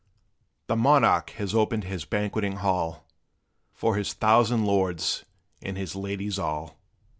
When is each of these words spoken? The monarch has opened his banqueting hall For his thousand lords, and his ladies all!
The 0.65 0.75
monarch 0.75 1.29
has 1.37 1.53
opened 1.53 1.83
his 1.83 2.05
banqueting 2.05 2.55
hall 2.55 3.05
For 3.71 3.97
his 3.97 4.13
thousand 4.13 4.65
lords, 4.65 5.25
and 5.61 5.77
his 5.77 5.95
ladies 5.95 6.39
all! 6.39 6.79